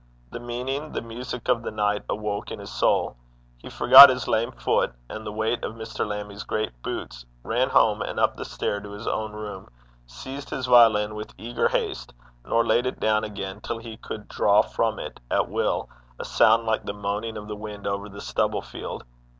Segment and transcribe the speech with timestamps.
[0.31, 3.17] The meaning, the music of the night awoke in his soul;
[3.59, 6.07] he forgot his lame foot, and the weight of Mr.
[6.07, 9.69] Lammie's great boots, ran home and up the stair to his own room,
[10.07, 14.63] seized his violin with eager haste, nor laid it down again till he could draw
[14.63, 15.87] from it, at will,
[16.17, 19.03] a sound like the moaning of the wind over the stubble field.